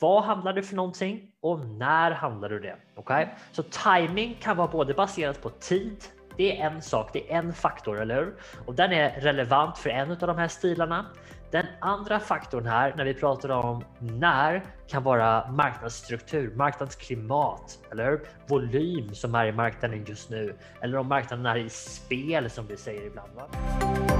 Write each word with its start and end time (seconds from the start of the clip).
Vad 0.00 0.24
handlar 0.24 0.52
du 0.52 0.62
för 0.62 0.76
någonting 0.76 1.30
och 1.40 1.66
när 1.66 2.10
handlar 2.10 2.48
du 2.48 2.60
det? 2.60 2.76
Okay? 2.96 3.26
Så 3.52 3.62
timing 3.62 4.36
kan 4.40 4.56
vara 4.56 4.68
både 4.68 4.94
baserat 4.94 5.42
på 5.42 5.50
tid, 5.50 6.04
det 6.36 6.60
är 6.60 6.66
en 6.66 6.82
sak, 6.82 7.10
det 7.12 7.32
är 7.32 7.38
en 7.38 7.52
faktor, 7.52 8.00
eller 8.00 8.14
hur? 8.14 8.34
Och 8.66 8.74
den 8.74 8.92
är 8.92 9.20
relevant 9.20 9.78
för 9.78 9.90
en 9.90 10.10
av 10.10 10.18
de 10.18 10.38
här 10.38 10.48
stilarna. 10.48 11.06
Den 11.50 11.66
andra 11.80 12.20
faktorn 12.20 12.66
här 12.66 12.94
när 12.96 13.04
vi 13.04 13.14
pratar 13.14 13.48
om 13.48 13.84
när 13.98 14.62
kan 14.88 15.02
vara 15.02 15.50
marknadsstruktur, 15.50 16.54
marknadsklimat, 16.54 17.78
eller 17.92 18.10
hur? 18.10 18.20
Volym 18.48 19.14
som 19.14 19.34
är 19.34 19.46
i 19.46 19.52
marknaden 19.52 20.04
just 20.04 20.30
nu 20.30 20.54
eller 20.80 20.98
om 20.98 21.08
marknaden 21.08 21.46
är 21.46 21.56
i 21.56 21.68
spel 21.68 22.50
som 22.50 22.66
vi 22.66 22.76
säger 22.76 23.06
ibland. 23.06 23.30
Va? 23.34 24.13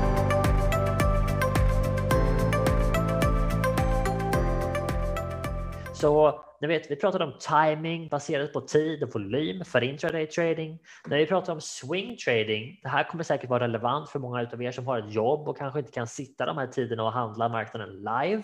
Så 6.05 6.41
ni 6.61 6.69
vet, 6.69 6.91
vi 6.91 6.97
pratade 6.97 7.25
om 7.25 7.33
timing 7.39 8.09
baserat 8.09 8.53
på 8.53 8.61
tid 8.61 9.03
och 9.03 9.15
volym 9.15 9.65
för 9.65 9.85
intraday 9.85 10.27
trading. 10.27 10.79
När 11.07 11.17
vi 11.17 11.27
pratar 11.27 11.53
om 11.53 11.61
swing 11.61 12.17
trading, 12.17 12.81
det 12.83 12.89
här 12.89 13.05
kommer 13.05 13.25
säkert 13.25 13.51
vara 13.51 13.65
relevant 13.65 14.11
för 14.11 14.19
många 14.19 14.49
av 14.53 14.63
er 14.63 14.73
som 14.73 14.87
har 14.87 14.99
ett 14.99 15.13
jobb 15.13 15.49
och 15.49 15.59
kanske 15.59 15.79
inte 15.79 15.93
kan 15.93 16.07
sitta 16.07 16.47
de 16.47 16.59
här 16.59 16.67
tiderna 16.67 17.05
och 17.05 17.13
handla 17.13 17.49
marknaden 17.49 17.89
live. 17.89 18.43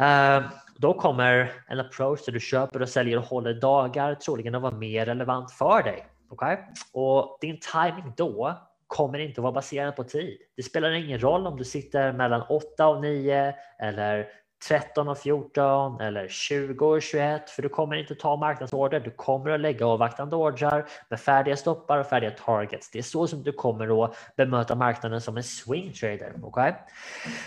Uh, 0.00 0.50
då 0.76 0.94
kommer 0.94 1.52
en 1.68 1.80
approach 1.80 2.24
där 2.24 2.32
du 2.32 2.40
köper 2.40 2.82
och 2.82 2.88
säljer 2.88 3.18
och 3.18 3.24
håller 3.24 3.54
dagar 3.54 4.14
troligen 4.14 4.54
att 4.54 4.62
vara 4.62 4.76
mer 4.76 5.06
relevant 5.06 5.50
för 5.50 5.82
dig. 5.82 6.06
Okay? 6.30 6.56
Och 6.92 7.38
din 7.40 7.58
timing 7.72 8.12
då 8.16 8.58
kommer 8.86 9.18
inte 9.18 9.40
att 9.40 9.42
vara 9.42 9.52
baserad 9.52 9.96
på 9.96 10.04
tid. 10.04 10.38
Det 10.56 10.62
spelar 10.62 10.90
ingen 10.90 11.20
roll 11.22 11.46
om 11.46 11.56
du 11.56 11.64
sitter 11.64 12.12
mellan 12.12 12.42
8 12.42 12.88
och 12.88 13.00
9 13.00 13.54
eller 13.78 14.26
13 14.68 15.08
och 15.08 15.18
14 15.18 16.00
eller 16.00 16.28
20 16.28 16.86
och 16.86 17.02
21 17.02 17.50
för 17.50 17.62
du 17.62 17.68
kommer 17.68 17.96
inte 17.96 18.14
ta 18.14 18.36
marknadsorder. 18.36 19.00
Du 19.00 19.10
kommer 19.10 19.50
att 19.50 19.60
lägga 19.60 19.86
avvaktande 19.86 20.36
ordrar 20.36 20.88
med 21.08 21.20
färdiga 21.20 21.56
stoppar 21.56 21.98
och 21.98 22.06
färdiga 22.06 22.30
targets. 22.30 22.90
Det 22.90 22.98
är 22.98 23.02
så 23.02 23.26
som 23.26 23.42
du 23.42 23.52
kommer 23.52 24.04
att 24.04 24.16
bemöta 24.36 24.74
marknaden 24.74 25.20
som 25.20 25.36
en 25.36 25.44
swing 25.44 25.92
trader. 25.92 26.32
Okay? 26.42 26.72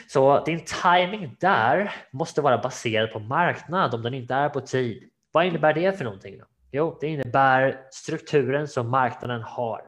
Så 0.07 0.43
din 0.43 0.65
timing 0.83 1.35
där 1.39 1.95
måste 2.11 2.41
vara 2.41 2.57
baserad 2.57 3.11
på 3.11 3.19
marknad 3.19 3.93
om 3.93 4.01
den 4.01 4.13
inte 4.13 4.33
är 4.33 4.49
på 4.49 4.61
tid. 4.61 5.03
Vad 5.31 5.45
innebär 5.45 5.73
det 5.73 5.97
för 5.97 6.03
någonting? 6.05 6.37
Då? 6.37 6.45
Jo, 6.71 6.97
det 7.01 7.07
innebär 7.07 7.81
strukturen 7.91 8.67
som 8.67 8.89
marknaden 8.89 9.41
har. 9.41 9.81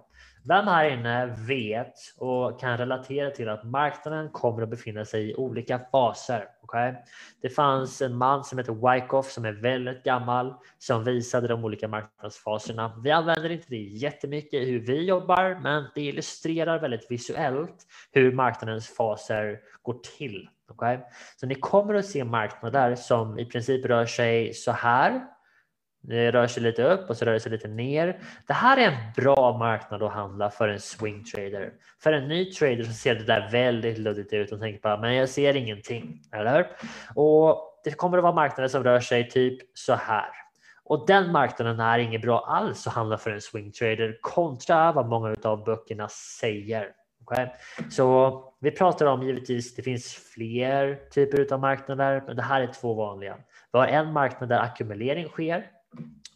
Vem 0.44 0.68
här 0.68 0.90
inne 0.90 1.36
vet 1.48 1.94
och 2.18 2.60
kan 2.60 2.78
relatera 2.78 3.30
till 3.30 3.50
att 3.50 3.64
marknaden 3.64 4.30
kommer 4.30 4.64
att 4.64 4.70
befinna 4.70 5.06
sig 5.06 5.30
i 5.30 5.36
olika 5.36 5.80
faser? 5.92 6.48
Okay? 6.62 6.94
Det 7.42 7.50
fanns 7.50 8.02
en 8.02 8.16
man 8.16 8.44
som 8.44 8.58
heter 8.58 8.94
Wyckoff 8.94 9.32
som 9.32 9.46
är 9.46 9.52
väldigt 9.52 10.04
gammal 10.04 10.54
som 10.78 11.04
visade 11.04 11.48
de 11.48 11.66
olika 11.66 11.88
marknadsfaserna. 11.88 13.02
Vi 13.04 13.12
använder 13.12 13.50
inte 13.50 13.66
det 13.70 13.78
jättemycket 13.78 14.54
i 14.54 14.72
hur 14.72 14.80
vi 14.80 15.06
jobbar, 15.06 15.60
men 15.62 15.86
det 15.96 16.02
illustrerar 16.02 16.80
väldigt 16.80 17.12
visuellt 17.12 17.86
hur 18.12 18.32
marknadens 18.32 18.96
faser 18.96 19.60
går 19.82 20.00
till. 20.18 20.50
Okay? 20.70 20.98
Så 21.36 21.46
ni 21.46 21.56
kommer 21.56 21.94
att 21.94 22.06
se 22.06 22.24
marknader 22.24 22.96
som 22.96 23.40
i 23.40 23.46
princip 23.46 23.86
rör 23.86 24.06
sig 24.06 24.54
så 24.54 24.72
här 24.72 25.22
det 26.02 26.32
rör 26.32 26.48
sig 26.48 26.64
lite 26.64 26.84
upp 26.84 27.10
och 27.10 27.18
så 27.18 27.26
rör 27.26 27.34
det 27.34 27.40
sig 27.40 27.52
lite 27.52 27.68
ner. 27.68 28.20
Det 28.48 28.54
här 28.54 28.78
är 28.78 28.92
en 28.92 28.98
bra 29.16 29.58
marknad 29.58 30.04
att 30.04 30.12
handla 30.12 30.50
för 30.50 30.70
en 30.70 30.80
swing 30.80 31.24
trader. 31.24 31.74
För 32.00 32.14
en 32.14 32.28
ny 32.28 32.52
trader 32.52 32.84
så 32.84 32.94
ser 32.94 33.16
det 33.16 33.24
där 33.24 33.50
väldigt 33.52 33.98
luddigt 33.98 34.34
ut 34.34 34.52
och 34.52 34.60
tänker 34.60 34.82
bara, 34.82 34.98
men 34.98 35.16
jag 35.16 35.30
ser 35.30 35.56
ingenting, 35.56 36.22
eller 36.32 36.68
Och 37.16 37.82
det 37.84 37.92
kommer 37.92 38.18
att 38.18 38.24
vara 38.24 38.34
marknader 38.34 38.68
som 38.68 38.84
rör 38.84 39.00
sig 39.00 39.30
typ 39.30 39.60
så 39.74 39.94
här. 39.94 40.30
Och 40.84 41.08
den 41.08 41.32
marknaden 41.32 41.80
är 41.80 42.00
inget 42.00 42.22
bra 42.22 42.40
alls 42.40 42.88
att 42.88 42.94
handla 42.94 43.18
för 43.18 43.32
en 43.32 43.42
swing 43.42 43.72
trader 43.72 44.18
kontra 44.22 44.92
vad 44.92 45.08
många 45.08 45.36
av 45.44 45.64
böckerna 45.64 46.08
säger. 46.08 46.88
Okay? 47.22 47.48
Så 47.90 48.44
vi 48.60 48.72
pratar 48.72 49.06
om 49.06 49.24
givetvis, 49.24 49.76
det 49.76 49.82
finns 49.82 50.14
fler 50.14 51.00
typer 51.12 51.54
av 51.54 51.60
marknader, 51.60 52.24
men 52.28 52.36
det 52.36 52.42
här 52.42 52.62
är 52.62 52.68
två 52.68 52.94
vanliga. 52.94 53.38
Vi 53.74 53.80
har 53.80 53.88
en 53.88 54.14
marknad 54.14 54.50
där 54.50 54.60
ackumulering 54.60 55.28
sker 55.28 55.66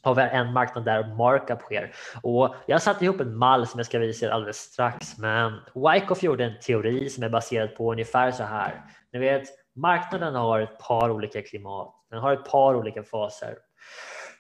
har 0.05 0.15
vi 0.15 0.21
en 0.21 0.53
marknad 0.53 0.85
där 0.85 1.15
markup 1.15 1.61
sker. 1.61 1.91
Och 2.21 2.55
jag 2.67 2.81
satte 2.81 3.05
ihop 3.05 3.19
en 3.19 3.37
mall 3.37 3.67
som 3.67 3.79
jag 3.79 3.85
ska 3.85 3.99
visa 3.99 4.25
er 4.25 4.29
alldeles 4.29 4.57
strax, 4.57 5.17
men 5.17 5.53
Wyckoff 5.75 6.23
gjorde 6.23 6.45
en 6.45 6.59
teori 6.59 7.09
som 7.09 7.23
är 7.23 7.29
baserad 7.29 7.75
på 7.75 7.91
ungefär 7.91 8.31
så 8.31 8.43
här. 8.43 8.81
Ni 9.13 9.19
vet, 9.19 9.43
marknaden 9.75 10.35
har 10.35 10.59
ett 10.59 10.79
par 10.79 11.09
olika 11.09 11.41
klimat. 11.41 11.95
Den 12.09 12.19
har 12.19 12.33
ett 12.33 12.45
par 12.45 12.75
olika 12.75 13.03
faser. 13.03 13.57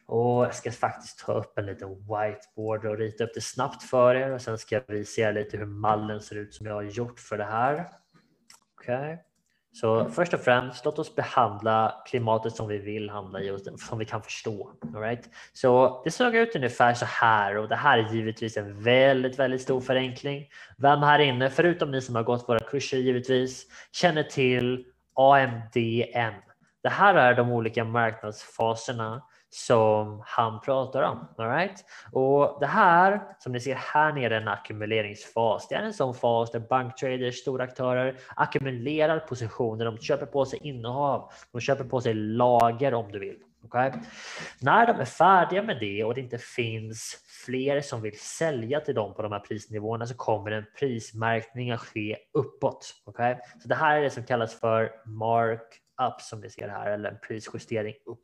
Och 0.07 0.45
jag 0.45 0.55
ska 0.55 0.71
faktiskt 0.71 1.19
ta 1.19 1.33
upp 1.33 1.57
en 1.57 1.65
liten 1.65 1.89
whiteboard 1.89 2.85
och 2.85 2.97
rita 2.97 3.23
upp 3.23 3.31
det 3.33 3.41
snabbt 3.41 3.83
för 3.83 4.15
er 4.15 4.31
och 4.31 4.41
sen 4.41 4.57
ska 4.57 4.75
jag 4.75 4.83
visa 4.87 5.21
er 5.21 5.33
lite 5.33 5.57
hur 5.57 5.65
mallen 5.65 6.21
ser 6.21 6.35
ut 6.35 6.53
som 6.53 6.65
jag 6.65 6.73
har 6.73 6.83
gjort 6.83 7.19
för 7.19 7.37
det 7.37 7.43
här. 7.43 7.87
Okej. 8.81 8.95
Okay. 8.95 9.17
Så 9.75 10.09
först 10.09 10.33
och 10.33 10.39
främst, 10.39 10.85
låt 10.85 10.99
oss 10.99 11.15
behandla 11.15 12.03
klimatet 12.05 12.55
som 12.55 12.67
vi 12.67 12.77
vill 12.77 13.09
handla 13.09 13.41
i 13.41 13.51
och 13.51 13.59
som 13.79 13.99
vi 13.99 14.05
kan 14.05 14.21
förstå. 14.21 14.71
All 14.95 15.01
right? 15.01 15.29
Så 15.53 16.01
det 16.03 16.11
såg 16.11 16.35
ut 16.35 16.55
ungefär 16.55 16.93
så 16.93 17.05
här 17.05 17.57
och 17.57 17.69
det 17.69 17.75
här 17.75 17.97
är 17.97 18.13
givetvis 18.13 18.57
en 18.57 18.83
väldigt, 18.83 19.39
väldigt 19.39 19.61
stor 19.61 19.81
förenkling. 19.81 20.45
Vem 20.77 20.99
här 20.99 21.19
inne, 21.19 21.49
förutom 21.49 21.91
ni 21.91 22.01
som 22.01 22.15
har 22.15 22.23
gått 22.23 22.49
våra 22.49 22.59
kurser 22.59 22.97
givetvis, 22.97 23.65
känner 23.91 24.23
till 24.23 24.85
AMDM? 25.13 26.33
Det 26.83 26.89
här 26.89 27.15
är 27.15 27.33
de 27.33 27.51
olika 27.51 27.83
marknadsfaserna 27.83 29.21
som 29.55 30.21
han 30.25 30.61
pratar 30.61 31.01
om. 31.01 31.27
All 31.37 31.49
right? 31.49 31.85
Och 32.11 32.57
det 32.59 32.65
här 32.65 33.21
som 33.39 33.51
ni 33.51 33.59
ser 33.59 33.75
här 33.75 34.13
nere 34.13 34.35
är 34.35 34.41
en 34.41 34.47
ackumuleringsfas. 34.47 35.67
Det 35.67 35.75
är 35.75 35.83
en 35.83 35.93
sån 35.93 36.13
fas 36.13 36.51
där 36.51 36.59
banktraders, 36.59 37.35
stora 37.35 37.63
aktörer 37.63 38.17
ackumulerar 38.35 39.19
positioner. 39.19 39.85
De 39.85 39.97
köper 39.97 40.25
på 40.25 40.45
sig 40.45 40.59
innehav. 40.63 41.31
De 41.51 41.61
köper 41.61 41.83
på 41.83 42.01
sig 42.01 42.13
lager 42.13 42.93
om 42.93 43.11
du 43.11 43.19
vill. 43.19 43.37
Okay? 43.63 43.91
När 44.61 44.87
de 44.87 44.99
är 44.99 45.05
färdiga 45.05 45.63
med 45.63 45.79
det 45.79 46.03
och 46.03 46.13
det 46.15 46.21
inte 46.21 46.37
finns 46.37 47.17
fler 47.45 47.81
som 47.81 48.01
vill 48.01 48.19
sälja 48.19 48.79
till 48.79 48.95
dem 48.95 49.13
på 49.13 49.21
de 49.21 49.31
här 49.31 49.39
prisnivåerna 49.39 50.05
så 50.05 50.15
kommer 50.15 50.51
en 50.51 50.65
prismärkning 50.79 51.71
att 51.71 51.79
ske 51.79 52.17
uppåt. 52.33 52.93
Okay? 53.05 53.35
Så 53.61 53.67
det 53.67 53.75
här 53.75 53.97
är 53.97 54.01
det 54.01 54.09
som 54.09 54.23
kallas 54.23 54.59
för 54.59 54.91
mark 55.05 55.81
up 56.01 56.21
som 56.21 56.41
vi 56.41 56.49
ser 56.49 56.67
här 56.67 56.91
eller 56.91 57.09
en 57.09 57.19
prisjustering 57.27 57.93
upp. 58.05 58.23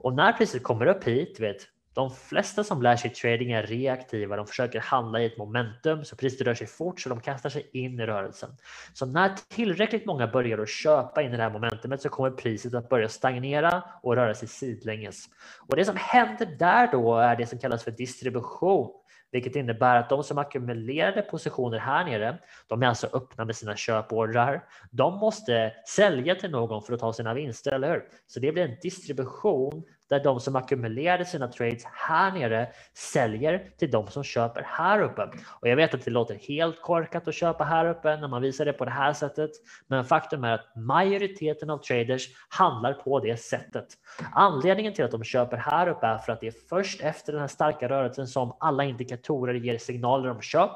Och 0.00 0.14
när 0.14 0.32
priset 0.32 0.62
kommer 0.62 0.86
upp 0.86 1.04
hit, 1.04 1.40
vet, 1.40 1.68
de 1.96 2.10
flesta 2.10 2.64
som 2.64 2.82
lär 2.82 2.96
sig 2.96 3.10
trading 3.10 3.52
är 3.52 3.62
reaktiva. 3.62 4.36
De 4.36 4.46
försöker 4.46 4.80
handla 4.80 5.20
i 5.20 5.26
ett 5.26 5.38
momentum 5.38 6.04
så 6.04 6.16
priset 6.16 6.40
rör 6.40 6.54
sig 6.54 6.66
fort 6.66 7.00
så 7.00 7.08
de 7.08 7.20
kastar 7.20 7.50
sig 7.50 7.70
in 7.72 8.00
i 8.00 8.06
rörelsen. 8.06 8.50
Så 8.94 9.06
när 9.06 9.34
tillräckligt 9.48 10.06
många 10.06 10.26
börjar 10.26 10.58
att 10.58 10.68
köpa 10.68 11.22
in 11.22 11.32
i 11.32 11.36
det 11.36 11.42
här 11.42 11.50
momentumet 11.50 12.02
så 12.02 12.08
kommer 12.08 12.30
priset 12.30 12.74
att 12.74 12.88
börja 12.88 13.08
stagnera 13.08 13.82
och 14.02 14.16
röra 14.16 14.34
sig 14.34 14.48
sidlänges. 14.48 15.24
Och 15.68 15.76
det 15.76 15.84
som 15.84 15.96
händer 15.96 16.46
där 16.58 16.92
då 16.92 17.16
är 17.16 17.36
det 17.36 17.46
som 17.46 17.58
kallas 17.58 17.84
för 17.84 17.90
distribution 17.90 18.90
vilket 19.32 19.56
innebär 19.56 19.96
att 19.96 20.08
de 20.08 20.24
som 20.24 20.38
ackumulerade 20.38 21.22
positioner 21.22 21.78
här 21.78 22.04
nere, 22.04 22.38
de 22.66 22.82
är 22.82 22.86
alltså 22.86 23.06
öppna 23.12 23.44
med 23.44 23.56
sina 23.56 23.76
köpordrar. 23.76 24.64
De 24.90 25.18
måste 25.18 25.72
sälja 25.88 26.34
till 26.34 26.50
någon 26.50 26.82
för 26.82 26.94
att 26.94 27.00
ta 27.00 27.12
sina 27.12 27.34
vinster, 27.34 27.72
eller 27.72 27.90
hur? 27.90 28.04
Så 28.26 28.40
det 28.40 28.52
blir 28.52 28.64
en 28.64 28.76
distribution 28.82 29.84
där 30.08 30.24
de 30.24 30.40
som 30.40 30.56
ackumulerade 30.56 31.24
sina 31.24 31.48
trades 31.48 31.84
här 31.84 32.32
nere 32.32 32.68
säljer 32.94 33.70
till 33.78 33.90
de 33.90 34.06
som 34.06 34.24
köper 34.24 34.62
här 34.66 35.02
uppe. 35.02 35.22
Och 35.60 35.68
jag 35.68 35.76
vet 35.76 35.94
att 35.94 36.04
det 36.04 36.10
låter 36.10 36.34
helt 36.34 36.82
korkat 36.82 37.28
att 37.28 37.34
köpa 37.34 37.64
här 37.64 37.88
uppe 37.88 38.16
när 38.16 38.28
man 38.28 38.42
visar 38.42 38.64
det 38.64 38.72
på 38.72 38.84
det 38.84 38.90
här 38.90 39.12
sättet. 39.12 39.50
Men 39.86 40.04
faktum 40.04 40.44
är 40.44 40.52
att 40.52 40.76
majoriteten 40.76 41.70
av 41.70 41.78
traders 41.78 42.28
handlar 42.48 42.92
på 42.92 43.20
det 43.20 43.36
sättet. 43.36 43.86
Anledningen 44.32 44.94
till 44.94 45.04
att 45.04 45.10
de 45.10 45.24
köper 45.24 45.56
här 45.56 45.88
uppe 45.88 46.06
är 46.06 46.18
för 46.18 46.32
att 46.32 46.40
det 46.40 46.46
är 46.46 46.54
först 46.68 47.00
efter 47.00 47.32
den 47.32 47.40
här 47.40 47.48
starka 47.48 47.88
rörelsen 47.88 48.26
som 48.26 48.56
alla 48.60 48.84
indikatorer 48.84 49.54
ger 49.54 49.78
signaler 49.78 50.30
om 50.30 50.40
köp. 50.40 50.70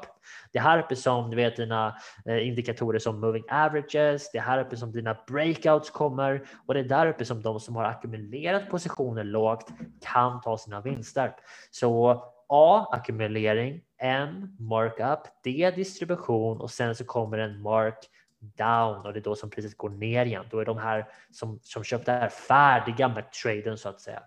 Det 0.51 0.59
är 0.59 0.63
här 0.63 0.79
uppe 0.79 0.95
som 0.95 1.29
du 1.29 1.35
vet 1.35 1.55
dina 1.55 1.95
eh, 2.25 2.47
indikatorer 2.47 2.99
som 2.99 3.19
moving 3.19 3.43
averages. 3.49 4.31
Det 4.31 4.37
är 4.37 4.41
här 4.41 4.61
uppe 4.61 4.77
som 4.77 4.91
dina 4.91 5.17
breakouts 5.27 5.89
kommer 5.89 6.43
och 6.65 6.73
det 6.73 6.79
är 6.79 6.83
där 6.83 7.07
uppe 7.07 7.25
som 7.25 7.41
de 7.41 7.59
som 7.59 7.75
har 7.75 7.83
ackumulerat 7.83 8.69
positioner 8.69 9.20
lågt 9.23 9.69
kan 10.01 10.41
ta 10.41 10.57
sina 10.57 10.81
vinster. 10.81 11.35
Så 11.71 12.23
A 12.47 12.87
ackumulering, 12.91 13.81
M, 14.01 14.57
markup, 14.59 15.19
D 15.43 15.71
distribution 15.75 16.61
och 16.61 16.71
sen 16.71 16.95
så 16.95 17.05
kommer 17.05 17.37
en 17.37 17.61
mark 17.61 17.97
down 18.41 19.05
och 19.05 19.13
det 19.13 19.19
är 19.19 19.23
då 19.23 19.35
som 19.35 19.49
priset 19.49 19.77
går 19.77 19.89
ner 19.89 20.25
igen. 20.25 20.45
Då 20.51 20.59
är 20.59 20.65
de 20.65 20.77
här 20.77 21.07
som, 21.31 21.59
som 21.63 21.83
köpte 21.83 22.11
är 22.11 22.29
färdiga 22.29 23.07
med 23.07 23.31
traden 23.31 23.77
så 23.77 23.89
att 23.89 24.01
säga. 24.01 24.23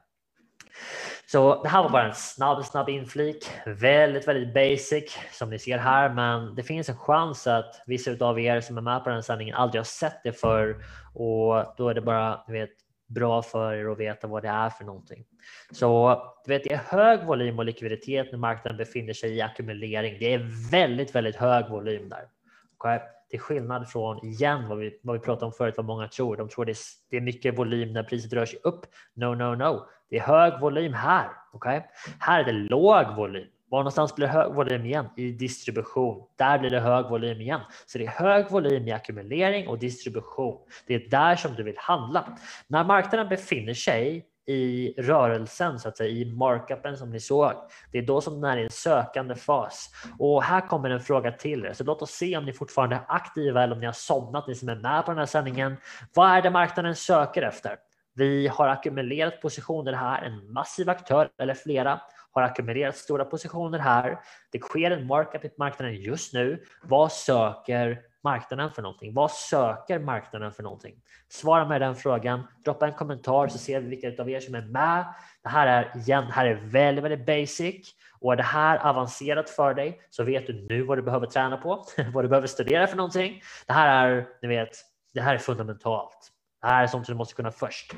Så 1.26 1.62
det 1.62 1.68
här 1.68 1.82
var 1.82 1.90
bara 1.90 2.06
en 2.06 2.14
snabb, 2.14 2.64
snabb 2.64 2.88
inflik. 2.88 3.50
Väldigt, 3.66 4.28
väldigt 4.28 4.54
basic 4.54 5.18
som 5.32 5.50
ni 5.50 5.58
ser 5.58 5.78
här, 5.78 6.08
men 6.08 6.54
det 6.54 6.62
finns 6.62 6.88
en 6.88 6.96
chans 6.96 7.46
att 7.46 7.82
vissa 7.86 8.10
av 8.20 8.40
er 8.40 8.60
som 8.60 8.76
är 8.76 8.82
med 8.82 9.04
på 9.04 9.08
den 9.08 9.16
här 9.16 9.22
sändningen 9.22 9.54
aldrig 9.54 9.78
har 9.78 9.84
sett 9.84 10.22
det 10.24 10.32
förr 10.32 10.84
och 11.14 11.74
då 11.76 11.88
är 11.88 11.94
det 11.94 12.00
bara, 12.00 12.44
ni 12.48 12.60
vet, 12.60 12.70
bra 13.06 13.42
för 13.42 13.74
er 13.74 13.92
att 13.92 13.98
veta 13.98 14.26
vad 14.26 14.42
det 14.42 14.48
är 14.48 14.70
för 14.70 14.84
någonting. 14.84 15.24
Så 15.70 16.22
du 16.44 16.52
vet, 16.52 16.64
det 16.64 16.72
är 16.72 16.76
hög 16.78 17.26
volym 17.26 17.58
och 17.58 17.64
likviditet 17.64 18.32
när 18.32 18.38
marknaden 18.38 18.76
befinner 18.76 19.12
sig 19.12 19.36
i 19.36 19.40
ackumulering. 19.40 20.16
Det 20.18 20.34
är 20.34 20.70
väldigt, 20.70 21.14
väldigt 21.14 21.36
hög 21.36 21.70
volym 21.70 22.08
där. 22.08 22.28
Okay? 22.76 22.98
Till 23.30 23.40
skillnad 23.40 23.88
från 23.88 24.26
igen 24.26 24.68
vad 24.68 24.78
vi, 24.78 25.00
vad 25.02 25.14
vi 25.14 25.20
pratade 25.20 25.46
om 25.46 25.52
förut, 25.52 25.74
vad 25.76 25.86
många 25.86 26.08
tror. 26.08 26.36
De 26.36 26.48
tror 26.48 26.64
det 26.64 26.72
är, 26.72 26.76
det 27.10 27.16
är 27.16 27.20
mycket 27.20 27.58
volym 27.58 27.92
när 27.92 28.02
priset 28.02 28.32
rör 28.32 28.46
sig 28.46 28.58
upp. 28.62 28.86
No, 29.14 29.34
no, 29.34 29.54
no. 29.54 29.86
Det 30.10 30.16
är 30.16 30.22
hög 30.22 30.60
volym 30.60 30.92
här. 30.92 31.28
Okay? 31.52 31.80
Här 32.18 32.40
är 32.40 32.44
det 32.44 32.52
låg 32.52 33.16
volym. 33.16 33.48
Var 33.68 33.78
någonstans 33.78 34.14
blir 34.14 34.26
det 34.26 34.32
hög 34.32 34.54
volym 34.54 34.86
igen? 34.86 35.06
I 35.16 35.32
distribution. 35.32 36.26
Där 36.36 36.58
blir 36.58 36.70
det 36.70 36.80
hög 36.80 37.08
volym 37.08 37.40
igen. 37.40 37.60
Så 37.86 37.98
det 37.98 38.04
är 38.04 38.08
hög 38.08 38.50
volym 38.50 38.88
i 38.88 38.92
ackumulering 38.92 39.68
och 39.68 39.78
distribution. 39.78 40.58
Det 40.86 40.94
är 40.94 41.08
där 41.10 41.36
som 41.36 41.54
du 41.54 41.62
vill 41.62 41.78
handla. 41.78 42.38
När 42.66 42.84
marknaden 42.84 43.28
befinner 43.28 43.74
sig 43.74 44.26
i 44.46 44.94
rörelsen, 44.98 45.78
så 45.78 45.88
att 45.88 45.96
säga, 45.96 46.10
i 46.10 46.24
markupen 46.24 46.96
som 46.96 47.10
ni 47.10 47.20
såg. 47.20 47.52
Det 47.92 47.98
är 47.98 48.02
då 48.02 48.20
som 48.20 48.40
den 48.40 48.50
är 48.50 48.56
i 48.56 48.64
en 48.64 48.70
sökande 48.70 49.34
fas. 49.34 49.90
Och 50.18 50.42
här 50.42 50.60
kommer 50.60 50.90
en 50.90 51.00
fråga 51.00 51.32
till 51.32 51.64
er, 51.64 51.72
så 51.72 51.84
låt 51.84 52.02
oss 52.02 52.10
se 52.10 52.36
om 52.36 52.44
ni 52.44 52.52
fortfarande 52.52 52.96
är 52.96 53.04
aktiva 53.08 53.62
eller 53.62 53.74
om 53.74 53.80
ni 53.80 53.86
har 53.86 53.92
somnat, 53.92 54.48
ni 54.48 54.54
som 54.54 54.68
är 54.68 54.76
med 54.76 55.04
på 55.04 55.10
den 55.10 55.18
här 55.18 55.26
sändningen. 55.26 55.76
Vad 56.14 56.30
är 56.30 56.42
det 56.42 56.50
marknaden 56.50 56.96
söker 56.96 57.42
efter? 57.42 57.76
Vi 58.14 58.48
har 58.48 58.68
ackumulerat 58.68 59.40
positioner 59.40 59.92
här, 59.92 60.22
en 60.22 60.52
massiv 60.52 60.90
aktör 60.90 61.28
eller 61.38 61.54
flera 61.54 62.00
har 62.34 62.42
ackumulerat 62.42 62.96
stora 62.96 63.24
positioner 63.24 63.78
här. 63.78 64.20
Det 64.52 64.58
sker 64.58 64.90
en 64.90 65.06
markup 65.06 65.44
i 65.44 65.50
marknaden 65.58 65.94
just 65.94 66.34
nu. 66.34 66.64
Vad 66.82 67.12
söker 67.12 68.00
marknaden 68.24 68.70
för 68.70 68.82
någonting? 68.82 69.14
Vad 69.14 69.30
söker 69.30 69.98
marknaden 69.98 70.52
för 70.52 70.62
någonting? 70.62 70.94
Svara 71.28 71.68
med 71.68 71.80
den 71.80 71.94
frågan. 71.94 72.46
Droppa 72.64 72.86
en 72.86 72.92
kommentar 72.92 73.48
så 73.48 73.58
ser 73.58 73.80
vi 73.80 73.88
vilka 73.88 74.22
av 74.22 74.30
er 74.30 74.40
som 74.40 74.54
är 74.54 74.62
med. 74.62 75.04
Det 75.42 75.48
här 75.48 75.66
är 75.66 75.96
igen, 75.96 76.26
det 76.26 76.32
här 76.32 76.46
är 76.46 76.54
väldigt, 76.54 77.04
väldigt 77.04 77.26
basic 77.26 77.94
och 78.20 78.32
är 78.32 78.36
det 78.36 78.42
här 78.42 78.78
avancerat 78.78 79.50
för 79.50 79.74
dig 79.74 80.00
så 80.10 80.24
vet 80.24 80.46
du 80.46 80.66
nu 80.68 80.82
vad 80.82 80.98
du 80.98 81.02
behöver 81.02 81.26
träna 81.26 81.56
på, 81.56 81.84
vad 82.14 82.24
du 82.24 82.28
behöver 82.28 82.48
studera 82.48 82.86
för 82.86 82.96
någonting. 82.96 83.42
Det 83.66 83.72
här 83.72 84.08
är, 84.08 84.28
ni 84.42 84.48
vet, 84.48 84.76
det 85.14 85.20
här 85.20 85.34
är 85.34 85.38
fundamentalt. 85.38 86.30
Det 86.64 86.70
här 86.70 86.82
är 86.82 86.86
sånt 86.86 87.06
du 87.06 87.14
måste 87.14 87.34
kunna 87.34 87.50
först. 87.50 87.92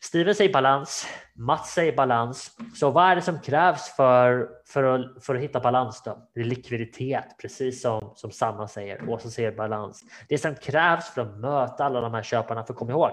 Steven 0.00 0.34
säger 0.34 0.52
balans, 0.52 1.06
Mats 1.34 1.72
säger 1.72 1.96
balans. 1.96 2.56
Så 2.74 2.90
vad 2.90 3.10
är 3.10 3.16
det 3.16 3.22
som 3.22 3.40
krävs 3.40 3.96
för, 3.96 4.48
för, 4.66 4.82
att, 4.82 5.24
för 5.24 5.34
att 5.34 5.40
hitta 5.40 5.60
balans 5.60 6.02
då? 6.02 6.28
Det 6.34 6.40
är 6.40 6.44
likviditet, 6.44 7.24
precis 7.40 7.82
som, 7.82 8.12
som 8.14 8.30
Sanna 8.30 8.68
säger. 8.68 9.08
Åsa 9.08 9.30
säger 9.30 9.52
balans. 9.52 10.04
Det 10.28 10.38
som 10.38 10.54
krävs 10.54 11.10
för 11.10 11.22
att 11.22 11.38
möta 11.38 11.84
alla 11.84 12.00
de 12.00 12.14
här 12.14 12.22
köparna, 12.22 12.64
för 12.64 12.74
kom 12.74 12.90
ihåg, 12.90 13.10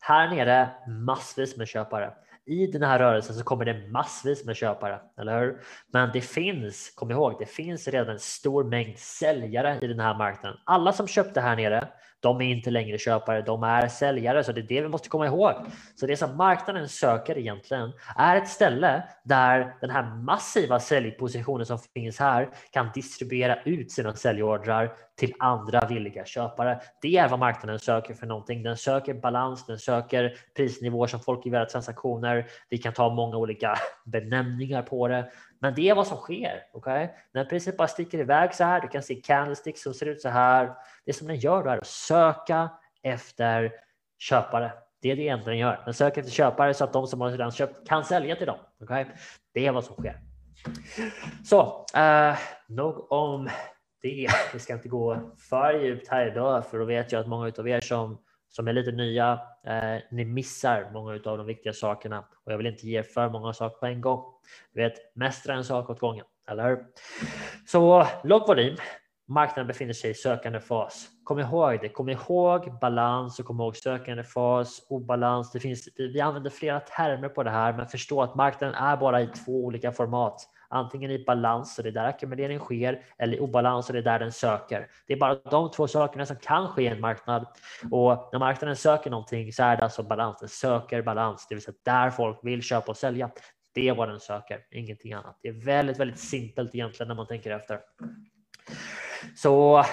här 0.00 0.28
nere 0.28 0.70
massvis 0.88 1.56
med 1.56 1.68
köpare. 1.68 2.12
I 2.46 2.66
den 2.66 2.82
här 2.82 2.98
rörelsen 2.98 3.36
så 3.36 3.44
kommer 3.44 3.64
det 3.64 3.88
massvis 3.88 4.44
med 4.44 4.56
köpare, 4.56 5.00
eller 5.18 5.40
hur? 5.40 5.60
Men 5.92 6.10
det 6.12 6.20
finns, 6.20 6.92
kom 6.94 7.10
ihåg, 7.10 7.36
det 7.38 7.46
finns 7.46 7.88
redan 7.88 8.08
en 8.08 8.18
stor 8.18 8.64
mängd 8.64 8.98
säljare 8.98 9.78
i 9.82 9.86
den 9.86 10.00
här 10.00 10.18
marknaden. 10.18 10.58
Alla 10.64 10.92
som 10.92 11.06
köpte 11.06 11.40
här 11.40 11.56
nere 11.56 11.88
de 12.26 12.40
är 12.40 12.50
inte 12.50 12.70
längre 12.70 12.98
köpare, 12.98 13.42
de 13.42 13.62
är 13.62 13.88
säljare. 13.88 14.44
Så 14.44 14.52
det 14.52 14.60
är 14.60 14.62
det 14.62 14.80
vi 14.80 14.88
måste 14.88 15.08
komma 15.08 15.26
ihåg. 15.26 15.52
Så 15.94 16.06
det 16.06 16.16
som 16.16 16.36
marknaden 16.36 16.88
söker 16.88 17.38
egentligen 17.38 17.92
är 18.16 18.36
ett 18.36 18.48
ställe 18.48 19.02
där 19.22 19.76
den 19.80 19.90
här 19.90 20.02
massiva 20.14 20.80
säljpositionen 20.80 21.66
som 21.66 21.78
finns 21.78 22.18
här 22.18 22.48
kan 22.70 22.90
distribuera 22.94 23.62
ut 23.62 23.92
sina 23.92 24.14
säljordrar 24.14 24.92
till 25.18 25.34
andra 25.38 25.86
villiga 25.86 26.24
köpare. 26.24 26.80
Det 27.02 27.16
är 27.16 27.28
vad 27.28 27.38
marknaden 27.38 27.78
söker 27.78 28.14
för 28.14 28.26
någonting. 28.26 28.62
Den 28.62 28.76
söker 28.76 29.14
balans, 29.14 29.66
den 29.66 29.78
söker 29.78 30.34
prisnivåer 30.56 31.06
som 31.06 31.20
folk 31.20 31.46
vill 31.46 31.52
göra 31.52 31.66
transaktioner. 31.66 32.46
Vi 32.68 32.78
kan 32.78 32.92
ta 32.92 33.08
många 33.14 33.36
olika 33.36 33.74
benämningar 34.06 34.82
på 34.82 35.08
det, 35.08 35.30
men 35.60 35.74
det 35.74 35.88
är 35.88 35.94
vad 35.94 36.06
som 36.06 36.16
sker. 36.16 36.62
Okay? 36.72 37.08
När 37.32 37.44
priset 37.44 37.76
bara 37.76 37.88
sticker 37.88 38.18
iväg 38.18 38.54
så 38.54 38.64
här, 38.64 38.80
du 38.80 38.88
kan 38.88 39.02
se 39.02 39.14
candlesticks 39.14 39.82
som 39.82 39.94
ser 39.94 40.06
ut 40.06 40.20
så 40.20 40.28
här. 40.28 40.72
Det 41.04 41.12
som 41.12 41.26
den 41.26 41.36
gör 41.36 41.64
då 41.64 41.70
är 41.70 41.78
att 41.78 41.86
söka 41.86 42.70
efter 43.02 43.72
köpare. 44.18 44.72
Det 45.02 45.10
är 45.10 45.16
det 45.16 45.22
egentligen 45.22 45.58
den 45.58 45.68
gör. 45.68 45.82
Den 45.84 45.94
söker 45.94 46.20
efter 46.20 46.32
köpare 46.32 46.74
så 46.74 46.84
att 46.84 46.92
de 46.92 47.06
som 47.06 47.20
har 47.20 47.30
redan 47.30 47.52
köpt 47.52 47.88
kan 47.88 48.04
sälja 48.04 48.36
till 48.36 48.46
dem. 48.46 48.58
Okay? 48.80 49.04
Det 49.54 49.66
är 49.66 49.72
vad 49.72 49.84
som 49.84 49.96
sker. 49.96 50.20
Så 51.44 51.86
uh, 51.96 52.38
nog 52.68 53.12
om 53.12 53.48
det. 54.02 54.28
Vi 54.52 54.58
ska 54.58 54.72
inte 54.72 54.88
gå 54.88 55.32
för 55.50 55.72
djupt 55.72 56.08
här 56.08 56.26
idag, 56.26 56.66
för 56.66 56.78
då 56.78 56.84
vet 56.84 57.12
jag 57.12 57.20
att 57.20 57.28
många 57.28 57.52
av 57.58 57.68
er 57.68 57.80
som 57.80 58.18
som 58.56 58.68
är 58.68 58.72
lite 58.72 58.92
nya. 58.92 59.40
Eh, 59.66 60.02
ni 60.10 60.24
missar 60.24 60.90
många 60.92 61.12
av 61.12 61.38
de 61.38 61.46
viktiga 61.46 61.72
sakerna 61.72 62.24
och 62.44 62.52
jag 62.52 62.56
vill 62.56 62.66
inte 62.66 62.86
ge 62.86 63.02
för 63.02 63.28
många 63.28 63.52
saker 63.52 63.78
på 63.78 63.86
en 63.86 64.00
gång. 64.00 64.24
Du 64.74 64.82
vet, 64.82 65.16
mästra 65.16 65.54
en 65.54 65.64
sak 65.64 65.90
åt 65.90 66.00
gången, 66.00 66.24
eller 66.48 66.68
hur? 66.68 66.78
Så 67.66 68.06
låg 68.24 68.46
volym. 68.46 68.76
Marknaden 69.28 69.66
befinner 69.66 69.92
sig 69.92 70.10
i 70.10 70.14
sökande 70.14 70.60
fas. 70.60 71.08
Kom 71.24 71.38
ihåg 71.38 71.78
det. 71.80 71.88
Kom 71.88 72.08
ihåg 72.08 72.78
balans 72.80 73.38
och 73.38 73.46
kom 73.46 73.60
ihåg 73.60 73.76
sökande 73.76 74.24
fas, 74.24 74.86
obalans. 74.88 75.52
Det 75.52 75.60
finns, 75.60 75.88
vi 75.96 76.20
använder 76.20 76.50
flera 76.50 76.80
termer 76.80 77.28
på 77.28 77.42
det 77.42 77.50
här, 77.50 77.72
men 77.72 77.86
förstå 77.86 78.22
att 78.22 78.34
marknaden 78.34 78.74
är 78.74 78.96
bara 78.96 79.22
i 79.22 79.26
två 79.26 79.64
olika 79.64 79.92
format 79.92 80.48
antingen 80.68 81.10
i 81.10 81.24
balans 81.24 81.78
och 81.78 81.84
det 81.84 81.90
är 81.90 81.92
där 81.92 82.04
ackumulering 82.04 82.58
sker 82.58 83.02
eller 83.18 83.36
i 83.36 83.40
obalans 83.40 83.88
och 83.88 83.92
det 83.92 83.98
är 83.98 84.02
där 84.02 84.18
den 84.18 84.32
söker. 84.32 84.88
Det 85.06 85.12
är 85.12 85.18
bara 85.18 85.34
de 85.34 85.70
två 85.70 85.88
sakerna 85.88 86.26
som 86.26 86.36
kan 86.36 86.68
ske 86.68 86.82
i 86.82 86.86
en 86.86 87.00
marknad 87.00 87.46
och 87.90 88.28
när 88.32 88.38
marknaden 88.38 88.76
söker 88.76 89.10
någonting 89.10 89.52
så 89.52 89.62
är 89.62 89.76
det 89.76 89.82
alltså 89.82 90.02
balans. 90.02 90.36
Den 90.40 90.48
söker 90.48 91.02
balans, 91.02 91.46
det 91.48 91.54
vill 91.54 91.64
säga 91.64 91.74
där 91.84 92.10
folk 92.10 92.38
vill 92.42 92.62
köpa 92.62 92.86
och 92.86 92.96
sälja. 92.96 93.30
Det 93.74 93.88
är 93.88 93.94
vad 93.94 94.08
den 94.08 94.20
söker, 94.20 94.60
ingenting 94.70 95.12
annat. 95.12 95.38
Det 95.42 95.48
är 95.48 95.64
väldigt, 95.64 96.00
väldigt 96.00 96.18
simpelt 96.18 96.74
egentligen 96.74 97.08
när 97.08 97.14
man 97.14 97.26
tänker 97.26 97.50
efter. 97.50 97.80
Så 99.36 99.84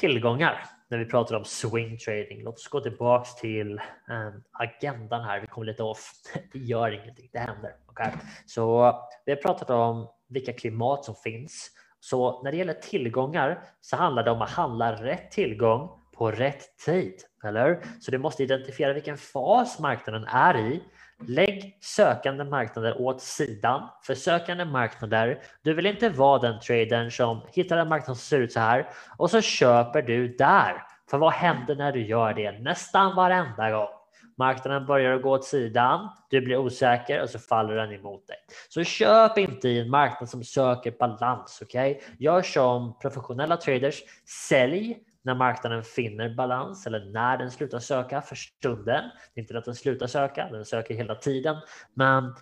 tillgångar 0.00 0.64
när 0.92 0.98
vi 0.98 1.04
pratar 1.04 1.36
om 1.36 1.44
swing 1.44 1.98
trading. 1.98 2.42
Låt 2.42 2.54
oss 2.54 2.68
gå 2.68 2.80
tillbaks 2.80 3.34
till 3.34 3.80
um, 4.08 4.42
agendan 4.52 5.24
här. 5.24 5.40
Vi 5.40 5.46
kommer 5.46 5.66
lite 5.66 5.82
off. 5.82 6.10
Det 6.52 6.58
gör 6.58 6.90
ingenting, 6.90 7.28
det 7.32 7.38
händer. 7.38 7.74
Okay? 7.90 8.10
Så 8.46 8.94
vi 9.24 9.32
har 9.32 9.36
pratat 9.36 9.70
om 9.70 10.08
vilka 10.32 10.52
klimat 10.52 11.04
som 11.04 11.14
finns. 11.14 11.70
Så 12.00 12.42
när 12.42 12.50
det 12.50 12.58
gäller 12.58 12.74
tillgångar 12.74 13.62
så 13.80 13.96
handlar 13.96 14.22
det 14.22 14.30
om 14.30 14.42
att 14.42 14.50
handla 14.50 14.92
rätt 14.92 15.30
tillgång 15.30 15.90
på 16.16 16.30
rätt 16.30 16.78
tid, 16.84 17.14
eller 17.44 17.80
Så 18.00 18.10
du 18.10 18.18
måste 18.18 18.42
identifiera 18.42 18.92
vilken 18.92 19.18
fas 19.18 19.78
marknaden 19.78 20.24
är 20.24 20.58
i. 20.58 20.82
Lägg 21.28 21.78
sökande 21.80 22.44
marknader 22.44 23.00
åt 23.00 23.22
sidan 23.22 23.88
för 24.02 24.14
sökande 24.14 24.64
marknader. 24.64 25.42
Du 25.62 25.74
vill 25.74 25.86
inte 25.86 26.08
vara 26.08 26.38
den 26.38 26.60
tradern 26.60 27.10
som 27.10 27.40
hittar 27.52 27.76
en 27.76 27.88
marknad 27.88 28.16
som 28.16 28.38
ser 28.38 28.40
ut 28.40 28.52
så 28.52 28.60
här 28.60 28.88
och 29.16 29.30
så 29.30 29.40
köper 29.40 30.02
du 30.02 30.28
där. 30.28 30.82
För 31.10 31.18
vad 31.18 31.32
händer 31.32 31.76
när 31.76 31.92
du 31.92 32.06
gör 32.06 32.34
det? 32.34 32.52
Nästan 32.52 33.16
varenda 33.16 33.70
gång. 33.70 34.01
Marknaden 34.42 34.86
börjar 34.86 35.18
gå 35.18 35.30
åt 35.30 35.44
sidan, 35.44 36.08
du 36.30 36.40
blir 36.40 36.56
osäker 36.56 37.22
och 37.22 37.30
så 37.30 37.38
faller 37.38 37.74
den 37.74 37.92
emot 37.92 38.26
dig. 38.26 38.36
Så 38.68 38.84
köp 38.84 39.38
inte 39.38 39.68
i 39.68 39.80
en 39.80 39.90
marknad 39.90 40.28
som 40.28 40.44
söker 40.44 40.94
balans. 40.98 41.62
Okay? 41.62 41.98
Gör 42.18 42.42
som 42.42 42.98
professionella 42.98 43.56
traders, 43.56 44.02
sälj 44.48 44.98
när 45.22 45.34
marknaden 45.34 45.84
finner 45.84 46.34
balans 46.34 46.86
eller 46.86 47.04
när 47.04 47.38
den 47.38 47.50
slutar 47.50 47.78
söka 47.78 48.22
för 48.22 48.36
stunden. 48.36 49.04
Det 49.34 49.40
är 49.40 49.42
inte 49.42 49.58
att 49.58 49.64
den 49.64 49.74
slutar 49.74 50.06
söka, 50.06 50.48
den 50.48 50.64
söker 50.64 50.94
hela 50.94 51.14
tiden. 51.14 51.56
Men 51.94 52.34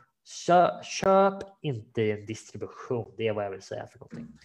köp 0.83 1.35
inte 1.63 2.03
i 2.03 2.11
en 2.11 2.27
distribution, 2.27 3.15
det 3.17 3.29
är 3.29 3.33
vad 3.33 3.45
jag 3.45 3.51
vill 3.51 3.63
säga 3.63 3.87
för 3.87 3.99
någonting. 3.99 4.39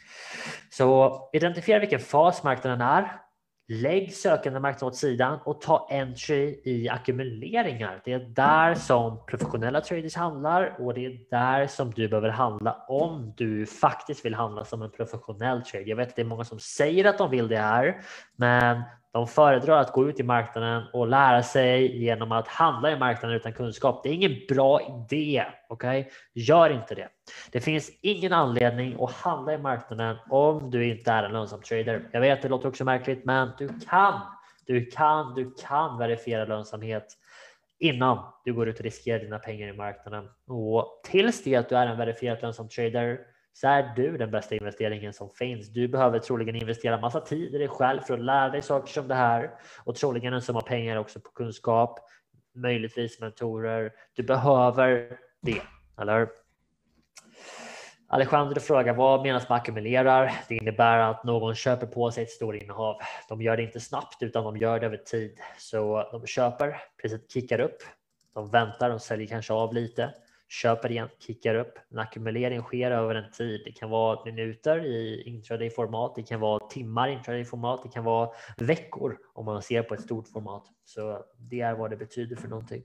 Så 0.72 1.30
identifiera 1.34 1.80
vilken 1.80 2.00
fas 2.00 2.44
marknaden 2.44 2.82
är, 2.82 3.22
Lägg 3.68 4.14
sökande 4.14 4.60
marknad 4.60 4.88
åt 4.88 4.96
sidan 4.96 5.40
och 5.44 5.62
ta 5.62 5.88
entry 5.92 6.62
i 6.64 6.90
ackumuleringar. 6.90 8.02
Det 8.06 8.14
är 8.14 8.20
där 8.20 8.76
som 8.76 9.26
professionella 9.26 9.82
traders 9.82 10.16
handlar 10.16 10.76
och 10.80 10.94
det 10.94 11.06
är 11.06 11.20
där 11.30 11.68
som 11.68 11.92
du 11.92 12.08
behöver 12.08 12.30
handla 12.30 12.86
om 12.88 13.34
du 13.38 13.66
faktiskt 13.66 14.26
vill 14.26 14.36
handla 14.36 14.66
som 14.66 14.82
en 14.82 14.92
professionell 14.92 15.62
trader. 15.62 15.88
Jag 15.88 15.96
vet 15.96 16.10
att 16.10 16.16
det 16.16 16.22
är 16.22 16.26
många 16.26 16.44
som 16.44 16.60
säger 16.60 17.06
att 17.06 17.18
de 17.18 17.32
vill 17.32 17.48
det 17.48 17.58
här, 17.58 18.02
men 18.36 18.82
de 19.16 19.28
föredrar 19.28 19.82
att 19.82 19.92
gå 19.92 20.10
ut 20.10 20.20
i 20.20 20.24
marknaden 20.24 20.84
och 20.94 21.08
lära 21.08 21.44
sig 21.44 22.04
genom 22.04 22.32
att 22.32 22.48
handla 22.48 22.92
i 22.92 23.00
marknaden 23.00 23.38
utan 23.38 23.54
kunskap. 23.54 24.04
Det 24.04 24.10
är 24.10 24.14
ingen 24.14 24.36
bra 24.50 24.82
idé. 24.82 25.46
Okej, 25.70 26.00
okay? 26.00 26.12
Gör 26.34 26.70
inte 26.70 26.96
det. 26.96 27.08
Det 27.52 27.62
finns 27.62 27.92
ingen 28.02 28.34
anledning 28.34 28.98
att 29.00 29.12
handla 29.12 29.54
i 29.54 29.58
marknaden 29.58 30.18
om 30.30 30.72
du 30.72 30.86
inte 30.86 31.12
är 31.12 31.24
en 31.24 31.32
lönsam 31.32 31.62
trader. 31.62 32.10
Jag 32.12 32.22
vet, 32.22 32.42
det 32.42 32.50
låter 32.50 32.68
också 32.68 32.84
märkligt, 32.84 33.26
men 33.26 33.52
du 33.58 33.70
kan. 33.90 34.22
Du 34.66 34.86
kan, 34.86 35.34
du 35.36 35.54
kan 35.68 35.98
verifiera 35.98 36.46
lönsamhet 36.46 37.08
innan 37.80 38.18
du 38.46 38.54
går 38.54 38.70
ut 38.70 38.80
och 38.80 38.86
riskerar 38.86 39.20
dina 39.20 39.40
pengar 39.40 39.68
i 39.68 39.74
marknaden. 39.74 40.30
Och 40.48 41.02
tills 41.04 41.44
det 41.44 41.56
att 41.56 41.70
du 41.70 41.78
är 41.78 41.88
en 41.88 41.98
verifierat 41.98 42.42
lönsam 42.42 42.70
trader 42.70 43.20
så 43.58 43.68
är 43.68 43.94
du 43.96 44.18
den 44.18 44.32
bästa 44.32 44.56
investeringen 44.56 45.14
som 45.14 45.30
finns. 45.30 45.70
Du 45.70 45.88
behöver 45.88 46.20
troligen 46.20 46.56
investera 46.56 47.00
massa 47.00 47.22
tid 47.22 47.56
i 47.56 47.58
dig 47.58 47.68
själv 47.68 48.02
för 48.02 48.14
att 48.14 48.20
lära 48.24 48.50
dig 48.50 48.62
saker 48.62 48.94
som 48.94 49.08
det 49.08 49.16
här 49.16 49.52
och 49.84 49.96
troligen 49.96 50.34
en 50.34 50.42
summa 50.42 50.62
pengar 50.62 50.98
också 50.98 51.20
på 51.20 51.30
kunskap. 51.30 52.00
möjligtvis 52.56 53.20
mentorer. 53.20 53.92
Du 54.16 54.24
behöver 54.24 55.18
det, 55.42 55.62
eller 56.02 56.28
Alexander 58.08 58.62
frågar 58.62 58.94
vad 58.94 59.24
menas 59.24 59.50
med 59.50 59.56
ackumulerar? 59.56 60.34
Det 60.48 60.56
innebär 60.56 61.00
att 61.00 61.24
någon 61.24 61.56
köper 61.56 61.88
på 61.88 62.12
sig 62.12 62.24
ett 62.24 62.30
stort 62.30 62.56
innehav. 62.56 62.98
De 63.30 63.42
gör 63.42 63.58
det 63.58 63.64
inte 63.64 63.80
snabbt 63.80 64.24
utan 64.24 64.44
de 64.44 64.58
gör 64.58 64.80
det 64.80 64.86
över 64.86 64.98
tid. 64.98 65.40
Så 65.58 66.10
de 66.12 66.28
köper, 66.28 66.82
priset 67.02 67.32
kickar 67.32 67.60
upp. 67.60 67.78
De 68.34 68.50
väntar, 68.50 68.90
de 68.90 69.00
säljer 69.00 69.28
kanske 69.28 69.54
av 69.54 69.74
lite 69.74 70.14
köper 70.50 70.92
igen, 70.92 71.10
kickar 71.20 71.56
upp. 71.56 71.74
En 71.92 72.00
ackumulering 72.00 72.62
sker 72.62 72.92
över 72.92 73.16
en 73.16 73.32
tid. 73.32 73.62
Det 73.66 73.72
kan 73.72 73.90
vara 73.90 74.26
minuter 74.26 74.86
i 74.86 75.24
intraday-format, 75.26 76.16
det 76.16 76.24
kan 76.24 76.40
vara 76.40 76.68
timmar 76.68 77.08
i 77.08 77.14
intraday-format, 77.14 77.84
det 77.84 77.90
kan 77.90 78.04
vara 78.04 78.30
veckor 78.58 79.18
om 79.34 79.46
man 79.46 79.62
ser 79.62 79.84
på 79.84 79.94
ett 79.94 80.02
stort 80.02 80.28
format. 80.28 80.64
Så 80.86 81.26
det 81.38 81.62
är 81.62 81.76
vad 81.76 81.90
det 81.90 81.98
betyder 81.98 82.36
för 82.36 82.48
någonting. 82.48 82.84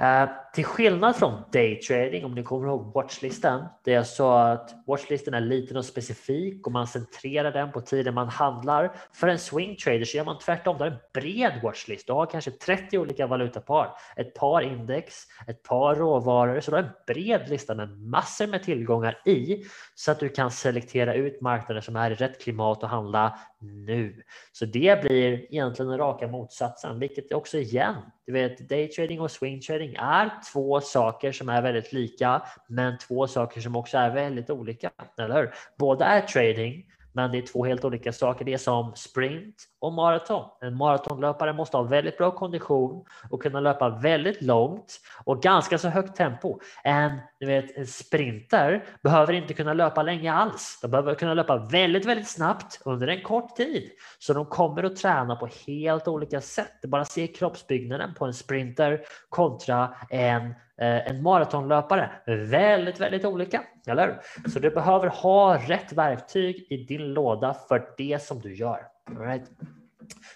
Uh, 0.00 0.30
till 0.54 0.64
skillnad 0.64 1.16
från 1.16 1.42
daytrading, 1.52 2.24
om 2.24 2.34
ni 2.34 2.42
kommer 2.42 2.68
ihåg 2.68 2.92
watchlisten, 2.94 3.64
där 3.84 3.92
jag 3.92 4.06
sa 4.06 4.48
att 4.48 4.74
watchlisten 4.86 5.34
är 5.34 5.40
liten 5.40 5.76
och 5.76 5.84
specifik 5.84 6.66
och 6.66 6.72
man 6.72 6.86
centrerar 6.86 7.52
den 7.52 7.72
på 7.72 7.80
tiden 7.80 8.14
man 8.14 8.28
handlar. 8.28 8.96
För 9.12 9.28
en 9.28 9.38
swingtrader 9.38 10.04
så 10.04 10.16
gör 10.16 10.24
man 10.24 10.38
tvärtom, 10.38 10.78
du 10.78 10.84
har 10.84 10.90
en 10.90 10.98
bred 11.12 11.60
watchlist. 11.62 12.06
Du 12.06 12.12
har 12.12 12.26
kanske 12.26 12.50
30 12.50 12.98
olika 12.98 13.26
valutapar, 13.26 13.96
ett 14.16 14.34
par 14.34 14.62
index, 14.62 15.14
ett 15.46 15.62
par 15.62 15.94
råvaror, 15.94 16.60
så 16.60 16.70
du 16.70 16.76
har 16.76 16.84
en 16.84 16.90
bred 17.06 17.48
lista 17.48 17.74
med 17.74 17.98
massor 17.98 18.46
med 18.46 18.62
tillgångar 18.62 19.18
i 19.24 19.64
så 19.94 20.10
att 20.10 20.20
du 20.20 20.28
kan 20.28 20.50
selektera 20.50 21.14
ut 21.14 21.40
marknader 21.40 21.80
som 21.80 21.96
är 21.96 22.10
i 22.10 22.14
rätt 22.14 22.42
klimat 22.42 22.84
att 22.84 22.90
handla 22.90 23.38
nu. 23.60 24.22
Så 24.52 24.64
det 24.64 25.02
blir 25.02 25.54
egentligen 25.54 25.90
den 25.90 25.98
raka 25.98 26.28
motsatsen, 26.28 26.98
vilket 26.98 27.23
också 27.32 27.58
igen, 27.58 27.94
du 28.26 28.32
vet, 28.32 28.68
daytrading 28.68 29.20
och 29.20 29.30
swingtrading 29.30 29.94
är 29.94 30.30
två 30.52 30.80
saker 30.80 31.32
som 31.32 31.48
är 31.48 31.62
väldigt 31.62 31.92
lika, 31.92 32.42
men 32.68 32.98
två 32.98 33.26
saker 33.26 33.60
som 33.60 33.76
också 33.76 33.98
är 33.98 34.10
väldigt 34.10 34.50
olika, 34.50 34.90
eller 35.18 35.34
hur? 35.34 35.54
Båda 35.78 36.06
är 36.06 36.20
trading, 36.20 36.84
men 37.14 37.32
det 37.32 37.38
är 37.38 37.42
två 37.42 37.64
helt 37.64 37.84
olika 37.84 38.12
saker. 38.12 38.44
Det 38.44 38.52
är 38.52 38.58
som 38.58 38.92
sprint 38.94 39.54
och 39.80 39.92
maraton. 39.92 40.44
En 40.60 40.76
maratonlöpare 40.76 41.52
måste 41.52 41.76
ha 41.76 41.84
väldigt 41.84 42.18
bra 42.18 42.30
kondition 42.30 43.04
och 43.30 43.42
kunna 43.42 43.60
löpa 43.60 43.88
väldigt 43.88 44.42
långt 44.42 45.00
och 45.24 45.42
ganska 45.42 45.78
så 45.78 45.88
högt 45.88 46.16
tempo. 46.16 46.58
En, 46.84 47.18
du 47.40 47.46
vet, 47.46 47.76
en 47.76 47.86
sprinter 47.86 48.84
behöver 49.02 49.32
inte 49.32 49.54
kunna 49.54 49.74
löpa 49.74 50.02
länge 50.02 50.32
alls. 50.32 50.78
De 50.82 50.90
behöver 50.90 51.14
kunna 51.14 51.34
löpa 51.34 51.56
väldigt, 51.56 52.06
väldigt 52.06 52.28
snabbt 52.28 52.80
under 52.84 53.08
en 53.08 53.22
kort 53.22 53.56
tid. 53.56 53.90
Så 54.18 54.32
de 54.32 54.46
kommer 54.46 54.82
att 54.82 54.96
träna 54.96 55.36
på 55.36 55.48
helt 55.66 56.08
olika 56.08 56.40
sätt. 56.40 56.72
Det 56.82 56.88
Bara 56.88 57.04
se 57.04 57.26
kroppsbyggnaden 57.26 58.14
på 58.14 58.24
en 58.24 58.34
sprinter 58.34 59.00
kontra 59.28 59.94
en 60.10 60.54
Eh, 60.80 61.08
en 61.10 61.22
maratonlöpare. 61.22 62.10
Väldigt, 62.26 63.00
väldigt 63.00 63.24
olika, 63.24 63.62
eller 63.86 64.20
Så 64.48 64.58
du 64.58 64.70
behöver 64.70 65.06
ha 65.08 65.58
rätt 65.58 65.92
verktyg 65.92 66.66
i 66.70 66.76
din 66.76 67.14
låda 67.14 67.54
för 67.68 67.94
det 67.96 68.22
som 68.22 68.40
du 68.40 68.54
gör. 68.54 68.86
right? 69.18 69.50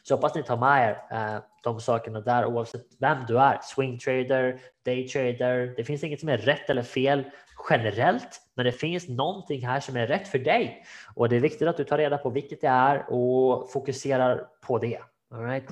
Så 0.03 0.15
hoppas 0.15 0.35
ni 0.35 0.43
tar 0.43 0.57
med 0.57 0.89
er 0.89 1.17
eh, 1.17 1.41
de 1.63 1.81
sakerna 1.81 2.21
där 2.21 2.47
oavsett 2.47 2.87
vem 2.99 3.19
du 3.29 3.39
är. 3.39 3.59
Swing 3.63 3.99
trader, 3.99 4.61
day 4.85 5.09
trader. 5.09 5.75
Det 5.77 5.85
finns 5.85 6.05
inget 6.05 6.21
som 6.21 6.29
är 6.29 6.39
rätt 6.39 6.71
eller 6.71 6.83
fel 6.83 7.25
generellt, 7.71 8.41
men 8.55 8.65
det 8.65 8.73
finns 8.73 9.09
någonting 9.09 9.67
här 9.67 9.81
som 9.81 9.97
är 9.97 10.07
rätt 10.07 10.29
för 10.29 10.39
dig 10.39 10.85
och 11.15 11.29
det 11.29 11.37
är 11.37 11.41
viktigt 11.41 11.69
att 11.69 11.77
du 11.77 11.85
tar 11.85 11.99
reda 11.99 12.19
på 12.19 12.31
vilket 12.31 12.61
det 12.61 12.67
är 12.67 13.13
och 13.13 13.73
fokuserar 13.73 14.47
på 14.67 14.79
det. 14.79 14.99
All 15.35 15.45
right. 15.45 15.69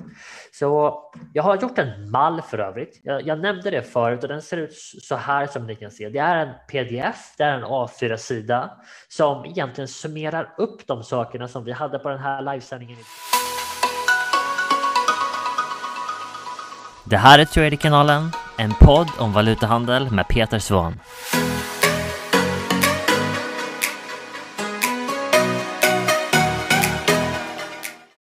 Så 0.51 0.99
jag 1.33 1.43
har 1.43 1.57
gjort 1.57 1.77
en 1.77 2.11
mall 2.11 2.41
för 2.41 2.59
övrigt. 2.59 2.99
Jag, 3.03 3.27
jag, 3.27 3.39
nämnde 3.39 3.69
det 3.71 3.81
förut 3.81 4.23
och 4.23 4.29
den 4.29 4.41
ser 4.41 4.57
ut 4.57 4.73
så 5.01 5.15
här 5.15 5.47
som 5.47 5.67
ni 5.67 5.75
kan 5.75 5.91
se. 5.91 6.09
Det 6.09 6.19
är 6.19 6.37
en 6.37 6.53
pdf, 6.71 7.35
det 7.37 7.43
är 7.43 7.53
en 7.53 7.63
A4-sida 7.63 8.71
som 9.07 9.45
egentligen 9.45 9.87
summerar 9.87 10.53
upp 10.57 10.87
de 10.87 11.03
sakerna 11.03 11.47
som 11.47 11.63
vi 11.63 11.71
hade 11.71 11.99
på 11.99 12.09
den 12.09 12.19
här 12.19 12.41
livesändningen. 12.41 12.97
Det 17.03 17.17
här 17.17 17.39
är 17.39 17.45
Traderkanalen, 17.45 18.31
en 18.57 18.73
podd 18.73 19.07
om 19.19 19.33
valutahandel 19.33 20.11
med 20.11 20.27
Peter 20.27 20.59
Svahn. 20.59 20.99